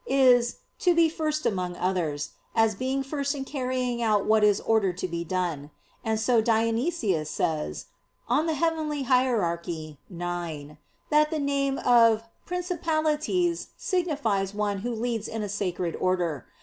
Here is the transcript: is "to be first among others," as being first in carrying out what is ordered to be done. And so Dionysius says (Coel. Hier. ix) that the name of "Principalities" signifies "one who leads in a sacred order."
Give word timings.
is 0.07 0.55
"to 0.79 0.95
be 0.95 1.07
first 1.07 1.45
among 1.45 1.75
others," 1.75 2.31
as 2.55 2.73
being 2.73 3.03
first 3.03 3.35
in 3.35 3.45
carrying 3.45 4.01
out 4.01 4.25
what 4.25 4.43
is 4.43 4.59
ordered 4.61 4.97
to 4.97 5.07
be 5.07 5.23
done. 5.23 5.69
And 6.03 6.19
so 6.19 6.41
Dionysius 6.41 7.29
says 7.29 7.85
(Coel. 8.27 8.47
Hier. 8.51 9.53
ix) 9.53 9.99
that 11.11 11.29
the 11.29 11.37
name 11.39 11.77
of 11.85 12.23
"Principalities" 12.47 13.67
signifies 13.77 14.55
"one 14.55 14.79
who 14.79 14.91
leads 14.95 15.27
in 15.27 15.43
a 15.43 15.47
sacred 15.49 15.95
order." 15.97 16.47